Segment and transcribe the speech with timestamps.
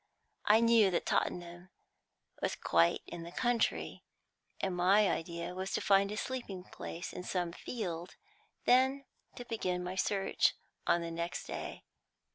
[0.45, 1.69] I knew that Tottenham
[2.41, 4.03] was quite in the country,
[4.59, 8.15] and my idea was to find a sleeping place in some field,
[8.65, 10.55] then to begin my search
[10.87, 11.83] on the next day.